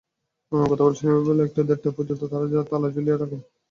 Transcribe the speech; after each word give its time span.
গতকাল 0.51 0.91
শনিবার 0.93 1.23
বেলা 1.27 1.43
একটা 1.43 1.55
থেকে 1.57 1.67
দেড়টা 1.69 1.89
পর্যন্ত 1.97 2.21
তাঁরা 2.31 2.69
তালা 2.69 2.87
ঝুলিয়ে 2.93 3.19
রাখেন। 3.21 3.41